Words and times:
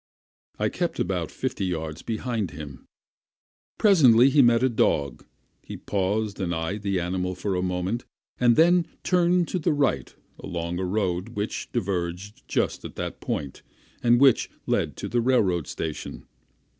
I 0.57 0.69
kept 0.69 0.99
about 0.99 1.29
fifty 1.29 1.63
yards 1.63 2.01
behind 2.01 2.49
him. 2.49 2.87
Presently 3.77 4.31
he 4.31 4.41
met 4.41 4.63
a 4.63 4.67
dog; 4.69 5.23
he 5.61 5.77
paused 5.77 6.39
and 6.39 6.55
eyed 6.55 6.81
the 6.81 6.99
animal 6.99 7.35
for 7.35 7.53
a 7.53 7.61
moment, 7.61 8.05
and 8.39 8.55
then 8.55 8.87
turned 9.03 9.47
to 9.49 9.59
the 9.59 9.73
right 9.73 10.11
along 10.39 10.79
a 10.79 10.85
road 10.85 11.35
which 11.35 11.71
diverged 11.71 12.47
just 12.47 12.83
at 12.83 12.95
that 12.95 13.21
point, 13.21 13.61
and 14.01 14.19
which 14.19 14.49
led 14.65 14.97
to 14.97 15.07
the 15.07 15.21
railroad 15.21 15.67
station. 15.67 16.25